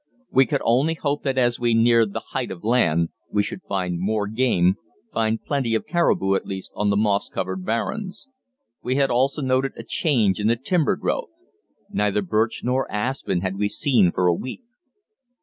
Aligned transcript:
We 0.31 0.47
could 0.47 0.63
only 0.63 0.95
hope 0.95 1.21
that 1.25 1.37
as 1.37 1.59
we 1.59 1.75
neared 1.75 2.13
the 2.13 2.23
"height 2.31 2.49
of 2.49 2.63
land," 2.63 3.09
we 3.29 3.43
should 3.43 3.61
find 3.61 3.99
more 3.99 4.25
game 4.25 4.77
find 5.13 5.39
plenty 5.45 5.75
of 5.75 5.85
caribou, 5.85 6.33
at 6.33 6.47
least, 6.47 6.71
on 6.75 6.89
the 6.89 6.97
moss 6.97 7.29
covered 7.29 7.63
barrens. 7.63 8.27
We 8.81 8.95
had 8.95 9.11
also 9.11 9.43
noted 9.43 9.73
a 9.77 9.83
change 9.83 10.39
in 10.39 10.47
the 10.47 10.55
timber 10.55 10.95
growth; 10.95 11.29
neither 11.91 12.23
birch 12.23 12.61
nor 12.63 12.91
aspen 12.91 13.41
had 13.41 13.57
we 13.57 13.69
seen 13.69 14.11
for 14.11 14.25
a 14.25 14.33
week. 14.33 14.63